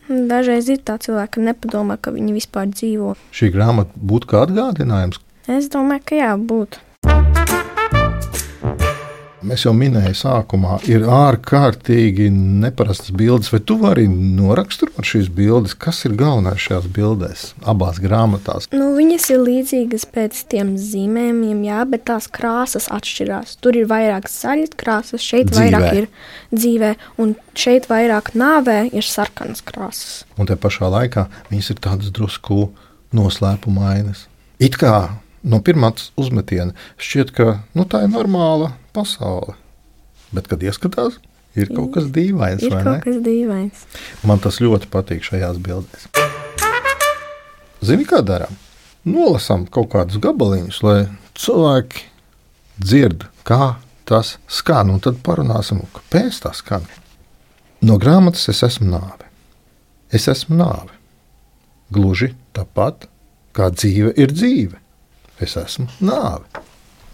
Dažreiz 0.08 0.68
ir 0.72 0.80
tā 0.82 0.98
cilvēki, 1.00 1.36
ka 1.36 1.44
nepadomā, 1.46 1.96
ka 2.02 2.12
viņi 2.14 2.34
vispār 2.34 2.72
dzīvo. 2.72 3.14
Šī 3.34 3.52
grāmata 3.54 3.94
būtu 3.96 4.32
kā 4.32 4.42
atgādinājums. 4.48 5.20
Es 5.50 5.70
domāju, 5.72 6.04
ka 6.10 6.18
jā, 6.18 6.32
būtu. 6.38 6.82
Mēs 9.42 9.64
jau 9.66 9.72
minējām, 9.74 10.14
sākumā 10.14 10.76
ir 10.86 11.02
ārkārtīgi 11.10 12.28
neparastas 12.32 13.10
bildes. 13.16 13.50
Vai 13.52 13.58
tu 13.66 13.76
vari 13.80 14.04
noraksturot 14.08 15.02
šīs 15.06 15.30
bildes? 15.34 15.74
Kas 15.78 16.04
ir 16.06 16.14
galvenais 16.18 16.62
šajās 16.62 16.86
bildēs, 16.94 17.44
abās 17.68 17.98
grāmatās? 18.02 18.68
Nu, 18.74 18.92
viņas 18.98 19.28
ir 19.34 19.42
līdzīgas 19.42 20.06
pēc 20.14 20.42
tiem 20.52 20.74
zīmējumiem, 20.80 21.64
jā, 21.66 21.80
bet 21.90 22.06
tās 22.10 22.28
krāsas 22.32 22.86
atšķirās. 22.94 23.56
Tur 23.62 23.80
ir 23.80 23.88
vairāk 23.90 24.30
zaļas 24.30 24.76
krāsas, 24.78 25.24
šeit 25.24 25.50
Dzīvē. 25.50 25.64
vairāk 25.72 26.02
ir 26.02 26.08
dzīvē, 26.54 26.92
un 27.22 27.34
šeit 27.58 27.88
vairāk 27.90 28.34
nāvē 28.38 28.78
ir 28.94 29.06
sarkanas 29.06 29.64
krāsas. 29.66 30.22
Un 30.38 30.50
te 30.50 30.58
pašā 30.58 30.90
laikā 30.92 31.26
viņas 31.50 31.72
ir 31.74 31.82
tādas 31.82 32.14
drusku 32.14 32.68
noslēpumainas. 33.16 34.28
It 34.62 34.78
kā 34.78 35.18
no 35.42 35.58
pirmā 35.64 35.90
uzmetiena 36.20 36.76
šķiet, 37.02 37.34
ka 37.34 37.48
nu, 37.74 37.84
tā 37.88 38.04
ir 38.06 38.12
normāla 38.12 38.72
pasaule. 38.94 39.56
Bet, 40.32 40.48
kad 40.48 40.62
ieskatās, 40.64 41.18
ir 41.58 41.72
kaut 41.72 41.92
kas 41.96 42.08
dīvains. 42.14 42.64
Ir 42.64 42.76
kaut 42.78 43.04
kas 43.04 43.18
dīvains. 43.24 43.86
Man 44.28 44.40
tas 44.42 44.60
ļoti 44.64 44.88
patīk 44.92 45.24
šajās 45.26 45.60
bildēs. 45.62 46.08
Zini, 47.82 48.06
kā 48.08 48.22
darām? 48.24 48.54
Nolasām 49.02 49.66
kaut 49.66 49.90
kādus 49.92 50.20
gabaliņus, 50.22 50.78
lai 50.86 50.98
cilvēki 51.34 52.06
dzird, 52.78 53.26
kā 53.48 53.74
tas 54.08 54.36
skan, 54.46 54.92
un 54.94 55.02
tad 55.02 55.18
parunāsim, 55.26 55.82
kāpēc 55.96 56.42
tas 56.44 56.62
skan. 56.62 56.86
No 57.82 57.98
grāmatas 57.98 58.46
es 58.52 58.62
esmu 58.62 58.92
nāve. 58.92 59.26
Es 60.14 60.28
esmu 60.30 60.60
nāve. 60.60 60.94
Gluži 61.92 62.30
tāpat 62.54 63.08
kā 63.56 63.72
dzīve 63.74 64.14
ir 64.20 64.32
dzīve. 64.32 64.78
Es 65.42 65.56
esmu 65.58 65.88
nāve. 66.04 66.46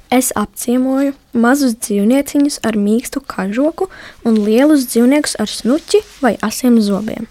Es 0.08 0.30
apciemoju 0.32 1.12
mazus 1.36 1.74
dzīvnieciņus 1.84 2.62
ar 2.64 2.78
mīkstu 2.80 3.20
kažoku 3.28 3.90
un 4.24 4.38
lielus 4.46 4.86
dzīvniekus 4.88 5.36
ar 5.42 5.50
snuķi 5.52 6.00
vai 6.24 6.32
asiem 6.40 6.78
zobiem. 6.80 7.28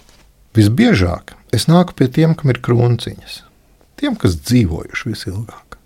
Visbiežāk 0.53 1.33
es 1.53 1.65
nāku 1.69 1.95
pie 1.97 2.07
tiem, 2.13 2.35
kam 2.37 2.53
ir 2.53 2.61
krunciņas, 2.61 3.41
tiem, 3.97 4.13
kas 4.19 4.37
dzīvojuši 4.43 5.09
visilgāk, 5.09 5.79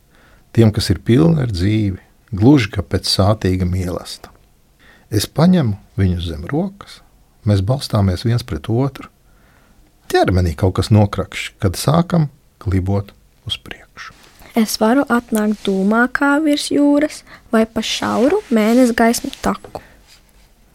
tiem, 0.52 0.74
kas 0.76 0.92
ir 0.92 1.00
pilni 1.08 1.46
ar 1.46 1.52
dzīvi, 1.52 2.00
gluži 2.36 2.72
kā 2.76 2.84
pēc 2.84 3.08
sātīga 3.08 3.68
mīlestība. 3.68 4.36
Es 5.12 5.28
paņemu 5.28 5.76
viņus 6.00 6.28
zem 6.28 6.44
rokas, 6.48 7.00
mēs 7.48 7.64
balstāmies 7.68 8.24
viens 8.28 8.44
pret 8.48 8.68
otru. 8.72 9.08
Ķermenī 10.12 10.56
kaut 10.60 10.78
kas 10.80 10.92
nokrakšķi, 10.92 11.56
kad 11.64 11.80
sākam 11.80 12.28
klibot 12.64 13.12
uz 13.48 13.60
priekšu. 13.60 13.91
Es 14.58 14.76
varu 14.82 15.06
atnākt 15.08 15.64
dūmā 15.64 16.08
kā 16.12 16.34
virs 16.44 16.68
jūras 16.74 17.22
vai 17.54 17.64
pa 17.66 17.84
šauru 17.86 18.42
mēnesi 18.52 18.96
gaismu 18.98 19.32
taku. 19.44 19.80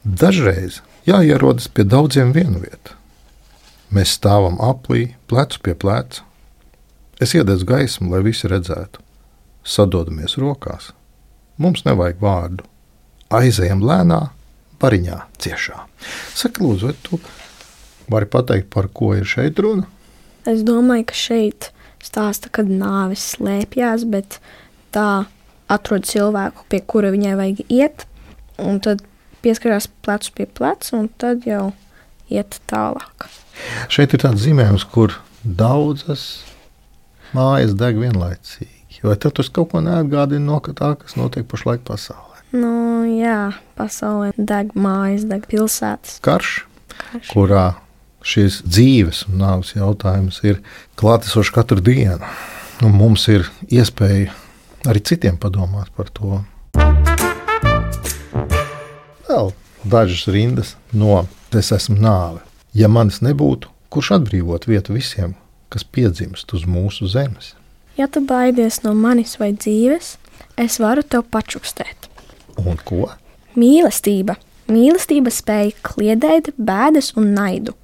Dažreiz 0.05 0.81
jāierodas 1.05 1.69
pie 1.69 1.85
daudziem 1.85 2.33
vienu 2.33 2.63
vietu. 2.63 2.95
Mēs 3.93 4.17
stāvam 4.17 4.57
aplī, 4.65 5.15
plecu 5.29 5.61
pie 5.63 5.75
pleca. 5.77 6.25
Es 7.21 7.35
iededzu 7.37 7.69
gaismu, 7.69 8.11
lai 8.13 8.23
visi 8.25 8.49
redzētu. 8.49 9.03
Sadodamies 9.67 10.37
rokās. 10.41 10.91
Mums 11.61 11.85
nevajag 11.87 12.19
vārdu. 12.21 12.65
Aizejam 13.33 13.85
lēnā, 13.85 14.21
bariņā, 14.81 15.21
ciešā. 15.43 15.85
Saka, 16.37 16.63
lūdzu, 16.65 16.91
vai 16.91 16.97
tu 17.03 17.21
vari 18.13 18.29
pateikt, 18.31 18.69
par 18.73 18.89
ko 18.89 19.15
ir 19.19 19.27
šeit 19.29 19.59
runa? 19.61 19.89
Es 20.47 20.63
domāju, 20.67 21.09
ka 21.11 21.17
šeit 21.19 21.71
stāsta, 22.07 22.51
kad 22.53 22.71
nāves 22.71 23.25
slēpjas, 23.35 24.07
bet 24.11 24.39
tā 24.95 25.27
atrod 25.73 26.07
cilvēku, 26.07 26.67
pie 26.71 26.81
kura 26.87 27.11
viņai 27.15 27.35
vajag 27.39 27.63
iet, 27.73 28.07
un 28.63 28.79
tad 28.83 29.03
pieskarās 29.45 29.89
plecs 30.07 30.31
pie 30.35 30.47
pleca, 30.47 30.95
un 30.99 31.11
tad 31.21 31.47
jau 31.47 31.73
iet 32.33 32.61
tālāk. 32.71 33.29
Šeit 33.93 34.15
ir 34.15 34.23
tāds 34.23 34.45
zīmējums, 34.45 34.87
kur 34.93 35.17
daudzas 35.43 36.45
mājas 37.37 37.75
deg 37.79 38.01
vienlaicīgi. 38.01 38.73
Vai 39.07 39.17
tev 39.21 39.37
tas 39.37 39.51
kaut 39.53 39.71
ko 39.73 39.83
neatgādina 39.85 40.47
no 40.49 40.61
tā, 40.67 40.95
kas 40.99 41.19
notiek 41.19 41.47
pašlaik 41.49 41.85
pasaulē? 41.87 42.43
Nu, 42.57 43.05
jā, 43.11 43.53
pasaulē 43.79 44.33
deg 44.39 44.73
mājas, 44.79 45.27
deg 45.29 45.45
pilsētas. 45.51 46.19
Karš, 46.25 46.53
Karš. 46.95 47.29
kurā 47.35 47.67
šīs 48.27 48.61
dzīves 48.67 49.25
un 49.31 49.41
nāves 49.45 49.75
jautājums 49.77 50.43
ir 50.45 50.61
klātesošs 50.99 51.55
katru 51.55 51.81
dienu. 51.85 52.27
Un 52.85 52.93
mums 52.93 53.29
ir 53.33 53.47
iespēja 53.73 54.35
arī 54.87 55.01
citiem 55.07 55.39
padomāt 55.41 55.89
par 55.97 56.11
to. 56.13 56.43
Vēl 59.27 59.55
dažas 59.87 60.27
rindas 60.29 60.75
no 60.93 61.25
Es 61.57 61.71
esmu 61.73 61.95
nāve. 62.03 62.43
Ja 62.77 62.89
manis 62.93 63.23
nebūtu, 63.25 63.71
kurš 63.89 64.11
atbrīvot 64.19 64.67
vietu 64.69 64.97
visiem, 64.97 65.37
kas 65.73 65.87
piedzimst 65.87 66.51
uz 66.53 66.67
mūsu 66.69 67.07
zemes? 67.09 67.55
Ja 67.97 68.11
tu 68.13 68.21
baidies 68.21 68.83
no 68.85 68.93
manis 68.99 69.39
vai 69.41 69.53
dzīves, 69.55 70.17
es 70.61 70.77
varu 70.83 71.01
tev 71.07 71.25
pačukstēt. 71.33 72.11
Un 72.61 72.77
ko? 72.85 73.07
Mīlestība. 73.57 74.37
Mīlestība 74.69 75.33
spēj 75.33 75.73
kliedēt 75.87 76.53
bēdas 76.59 77.15
un 77.17 77.33
naidu. 77.39 77.77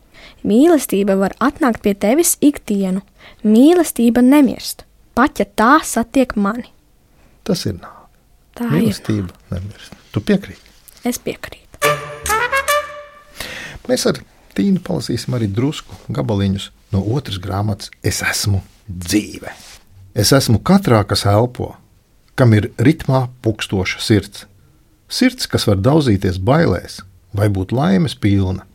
Mīlestība 0.43 1.15
var 1.21 1.37
atnākt 1.39 1.83
pie 1.85 1.95
tevis 1.95 2.37
ikdienu. 2.43 3.05
Mīlestība 3.47 4.25
nemirst, 4.27 4.85
pat 5.15 5.39
ja 5.39 5.47
tā 5.47 5.77
satiek 5.87 6.35
mani. 6.37 6.69
Tas 7.47 7.65
ir 7.67 7.79
nāve. 7.79 8.09
Tā 8.59 8.69
Mīlestība 8.73 9.31
nemirst. 9.55 9.95
Tu 10.13 10.21
piekrīti? 10.21 10.61
ir. 10.61 11.11
Es 11.13 11.19
piekrītu. 11.23 11.79
Mēs 13.89 14.07
ar 14.11 14.21
Tīnu 14.53 14.83
palasīsim 14.85 15.33
arī 15.33 15.49
drusku 15.49 15.97
gabaliņus 16.13 16.69
no 16.93 17.01
otras 17.17 17.39
grāmatas. 17.41 17.89
Es 18.05 18.21
esmu 18.23 18.61
dzīve. 18.87 19.49
Es 20.13 20.33
esmu 20.37 20.61
katrā, 20.61 21.01
kas 21.09 21.25
elpo, 21.25 21.71
kam 22.37 22.53
ir 22.53 22.69
ritmā 22.77 23.31
pukstoša 23.45 24.03
sirds. 24.05 24.45
Sirds, 25.09 25.49
kas 25.49 25.65
var 25.69 25.81
daudzīties 25.81 26.39
bailēs, 26.41 27.01
vai 27.33 27.49
būt 27.53 27.73
laimes 27.73 28.15
pilna. 28.17 28.67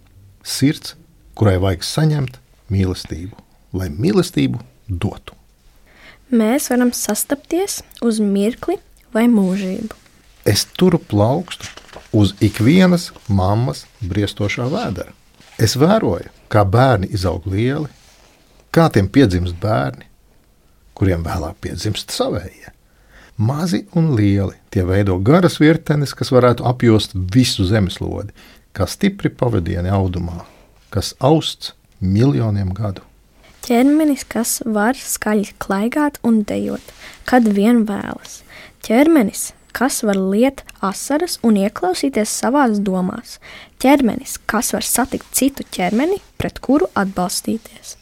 Sirds, 0.42 0.96
kurai 1.38 1.58
vajag 1.62 1.86
saņemt 1.86 2.40
mīlestību, 2.74 3.38
lai 3.78 3.90
mīlestību 3.94 4.62
dotu. 4.88 5.36
Mēs 6.34 6.72
varam 6.74 6.92
sastapties 6.92 7.82
uz 8.04 8.20
mirkli 8.20 8.76
vai 9.14 9.28
mūžību. 9.32 9.96
Es 10.48 10.66
turu 10.80 11.00
plaukstu 11.00 11.68
uz 12.16 12.34
ikvienas 12.44 13.12
mammas 13.28 13.86
briestošā 14.02 14.68
vēdera. 14.72 15.14
Es 15.60 15.76
vēroju, 15.80 16.32
kā 16.52 16.64
bērni 16.68 17.10
izaug 17.16 17.48
lieli, 17.50 17.90
kā 18.72 18.88
tiem 18.94 19.08
piedzimst 19.10 19.58
bērni, 19.62 20.06
kuriem 20.98 21.24
vēlāk 21.26 21.58
piedzimst 21.62 22.14
savējie. 22.16 22.74
Mazi 23.38 23.84
un 23.98 24.16
lieli 24.18 24.56
tie 24.74 24.84
veido 24.86 25.18
garas 25.22 25.60
virtenes, 25.62 26.16
kas 26.18 26.32
varētu 26.34 26.66
apjost 26.66 27.14
visu 27.34 27.66
zemeslodi, 27.70 28.34
kā 28.74 28.88
stipri 28.90 29.30
pavadieni 29.30 29.92
audumā, 29.94 30.42
kas 30.90 31.14
austs 31.20 31.74
miljoniem 32.00 32.72
gadu. 32.76 33.04
Ķermenis, 33.68 34.24
kas 34.24 34.62
var 34.64 34.96
skaļi 34.96 35.52
klaigāt 35.60 36.22
un 36.24 36.44
dejot, 36.48 36.84
kad 37.28 37.48
vien 37.52 37.84
vēlas. 37.90 38.42
Ķermenis, 38.86 39.50
kas 39.76 40.00
var 40.08 40.16
liet 40.16 40.64
asaras 40.80 41.36
un 41.44 41.58
ieklausīties 41.60 42.32
savās 42.32 42.80
domās. 42.80 43.42
Ķermenis, 43.84 44.38
kas 44.48 44.72
var 44.74 44.88
satikt 44.88 45.28
citu 45.36 45.68
ķermeni, 45.68 46.22
pret 46.40 46.62
kuru 46.64 46.88
atbalstīties. 46.96 47.98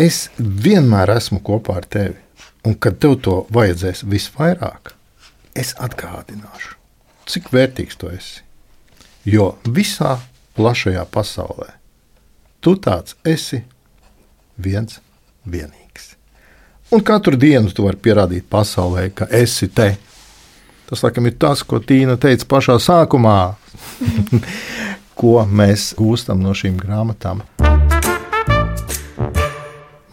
Es 0.00 0.28
vienmēr 0.38 1.12
esmu 1.18 1.42
kopā 1.44 1.78
ar 1.82 1.86
tevi, 1.86 2.16
un 2.64 2.74
kad 2.74 2.96
tev 3.02 3.18
to 3.22 3.36
vajadzēs 3.54 4.06
visvairāk, 4.08 4.94
es 5.54 5.76
atgādināšu, 5.76 6.74
cik 7.30 7.52
vērtīgs 7.54 8.00
tu 8.00 8.08
esi. 8.10 8.40
Jo 9.28 9.54
visā 9.68 10.16
plašajā 10.56 11.04
pasaulē 11.12 11.74
tu 12.64 12.74
tāds 12.80 13.18
esi 13.28 13.60
viens 14.56 15.00
vienīgs. 15.44 16.14
Un 16.94 17.04
katru 17.04 17.36
dienu 17.40 17.72
tu 17.74 17.84
vari 17.84 18.00
pierādīt 18.00 18.48
pasaulē, 18.50 19.10
ka 19.14 19.28
esi 19.42 19.68
te 19.68 19.92
Tas, 20.84 21.00
laikam, 21.02 21.24
ir 21.24 21.36
tas, 21.40 21.62
ko 21.64 21.78
Tīna 21.80 22.18
teica 22.20 22.44
pašā 22.44 22.74
sākumā, 22.82 23.38
ko 25.20 25.38
mēs 25.48 25.94
gūstam 25.96 26.42
no 26.44 26.52
šīm 26.52 26.76
grāmatām. 26.76 27.40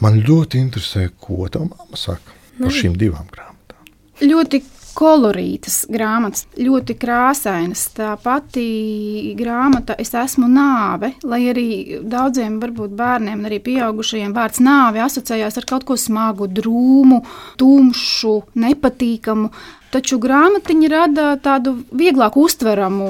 Man 0.01 0.21
ļoti 0.23 0.61
interesē, 0.63 1.09
ko 1.19 1.49
tā 1.51 1.65
mamma 1.65 1.99
saka 1.99 2.37
par 2.55 2.71
šīm 2.71 2.95
divām 2.97 3.27
grāmatām. 3.27 3.91
Ļoti 4.23 4.61
kolorītas 4.95 5.83
grāmatas, 5.91 6.45
ļoti 6.59 6.95
krāsainas. 7.01 7.87
Tā 7.97 8.13
pati 8.21 9.33
grāmata, 9.39 9.97
es 10.01 10.13
esmu 10.17 10.49
nāve, 10.51 11.13
lai 11.23 11.41
arī 11.51 11.67
daudziem, 12.01 12.59
varbūt 12.61 12.95
bērniem, 12.99 13.43
arī 13.47 13.61
pieaugušajiem, 13.65 14.33
vārds 14.37 14.63
nāve 14.63 15.03
asociējās 15.03 15.61
ar 15.61 15.69
kaut 15.69 15.85
ko 15.87 15.99
smagu, 15.99 16.49
drūmu, 16.51 17.21
tumšu, 17.61 18.39
nepatīkamu. 18.61 19.51
Taču 19.91 20.21
grāmatiņa 20.23 20.87
rada 20.87 21.23
tādu 21.43 21.73
vieglāku 21.91 22.45
uztveramu 22.47 23.07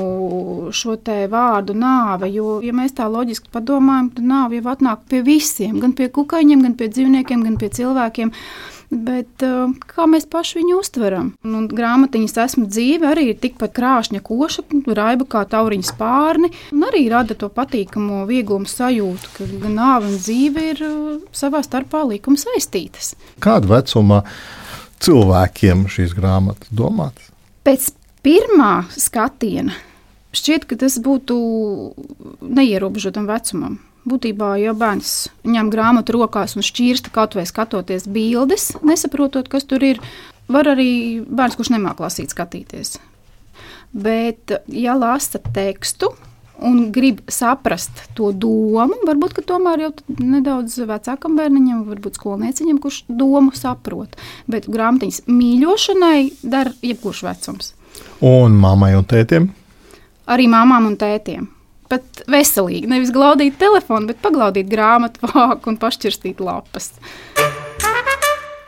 šo 0.73 0.95
vārdu 1.29 1.75
nāve. 1.77 2.29
Jo, 2.33 2.57
ja 2.65 2.73
mēs 2.73 2.95
tā 2.97 3.05
loģiski 3.05 3.51
padomājam, 3.53 4.09
tad 4.15 4.25
nāve 4.25 4.57
jau 4.57 4.71
atnāk 4.73 5.05
pie 5.09 5.21
visiem, 5.21 5.77
gan 5.79 5.93
pie 5.93 6.09
kukaiņiem, 6.09 6.63
gan 6.65 6.73
pie 6.79 6.89
dzīvniekiem, 6.89 7.43
gan 7.45 7.59
pie 7.61 7.69
cilvēkiem. 7.69 8.33
Bet 8.91 9.43
uh, 9.47 9.71
kā 9.88 10.04
mēs 10.12 10.25
paši 10.27 10.60
viņu 10.60 10.80
uztveram? 10.82 11.30
Un 11.47 11.69
grāmatiņas 11.71 12.38
esmu 12.43 12.65
dzīve 12.67 13.08
arī 13.08 13.30
ir 13.32 13.38
tikpat 13.39 13.71
krāšņa 13.77 14.19
koša, 14.27 14.65
raiba 14.91 15.27
kā 15.32 15.45
tauriņa 15.47 15.88
spārni. 15.88 16.51
Un 16.75 16.84
arī 16.89 17.06
rada 17.12 17.38
to 17.39 17.47
patīkamo 17.47 18.25
vieglumu 18.27 18.67
sajūtu, 18.67 19.36
ka 19.38 19.47
gan 19.63 19.77
nāve 19.80 20.12
un 20.12 20.17
dzīve 20.19 20.65
ir 20.73 20.84
uh, 20.88 21.13
savā 21.32 21.63
starpā 21.63 22.04
likuma 22.10 22.39
saistītas. 22.41 23.15
Kāda 23.39 23.77
vecumā? 23.77 24.25
cilvēkiem 25.01 25.86
šīs 25.91 26.15
grāmatas 26.17 26.71
domātas? 26.73 27.32
Pēc 27.65 27.91
pirmā 28.25 28.88
skatiena 28.93 29.75
šķiet, 30.36 30.67
ka 30.69 30.77
tas 30.86 30.97
būtu 31.04 31.38
neierobežotam 32.41 33.27
vecumam. 33.30 33.80
Būtībā, 34.01 34.55
ja 34.57 34.73
bērns 34.73 35.29
ņem 35.45 35.69
grāmatu 35.69 36.15
rokās 36.15 36.55
un 36.57 36.65
šķirsta 36.65 37.11
kaut 37.13 37.35
vai 37.37 37.45
skatoties 37.45 38.07
bildes, 38.09 38.71
nesaprotot, 38.81 39.49
kas 39.51 39.67
tur 39.69 39.83
ir, 39.85 40.01
var 40.49 40.71
arī 40.73 41.21
bērns, 41.21 41.57
kurš 41.59 41.69
nemāķi 41.75 42.05
lasīt, 42.07 42.33
skatīties. 42.33 42.97
Bet, 43.91 44.55
ja 44.71 44.95
lasa 44.97 45.41
tekstu, 45.53 46.09
un 46.61 46.91
grib 46.95 47.21
saprast 47.29 48.03
to 48.17 48.31
domu, 48.31 48.97
varbūt 49.07 49.41
tomēr 49.45 49.85
jau 49.85 49.91
nedaudz 50.17 50.77
vecākam 50.89 51.37
bērniņam, 51.37 51.85
varbūt 51.89 52.17
skolnieciņam, 52.17 52.81
kurš 52.81 53.03
domu 53.09 53.53
saprot. 53.57 54.17
Bet 54.49 54.69
grāmatiņas 54.71 55.25
mīļošanai 55.29 56.19
der 56.41 56.73
jebkurš 56.81 57.23
vecums. 57.27 57.73
Un 58.25 58.57
mammai 58.57 58.93
un 58.97 59.05
tētim? 59.05 59.49
Arī 60.31 60.45
mamām 60.49 60.87
un 60.89 60.97
tētiem. 61.01 61.49
Pat 61.91 62.23
veselīgi. 62.32 62.88
Nevis 62.88 63.12
glaudīt 63.12 63.58
telefonu, 63.60 64.08
bet 64.12 64.21
paglaudīt 64.23 64.69
grāmatu 64.71 65.27
vāku 65.27 65.73
un 65.73 65.80
pašķirstīt 65.82 66.39
lapas. 66.43 66.93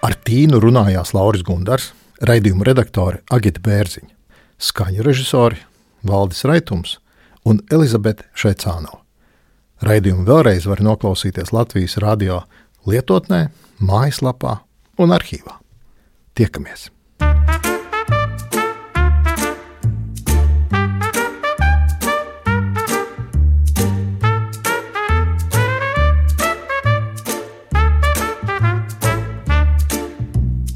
Ar 0.04 0.18
Tīnu 0.28 0.60
runājās 0.60 1.14
Lauris 1.16 1.46
Gundars, 1.48 1.94
raidījuma 2.28 2.68
redaktore 2.68 3.22
Agita 3.32 3.64
Bērziņa, 3.64 4.12
skaņu 4.60 5.06
režisori 5.08 5.62
Valdis 6.04 6.44
Raitums 6.50 6.98
un 7.48 7.62
Elizabete 7.72 8.28
Šaicānova. 8.36 9.00
Raidījumu 9.84 10.28
vēlreiz 10.28 10.68
var 10.68 10.84
noklausīties 10.84 11.52
Latvijas 11.56 11.98
radio 12.04 12.44
lietotnē, 12.88 13.46
mājaslapā 13.84 14.58
un 15.04 15.16
arhīvā. 15.16 15.60
Tiekamies! 16.36 16.93